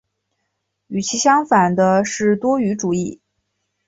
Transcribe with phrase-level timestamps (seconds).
[0.87, 3.21] 与其相反的是多语主义。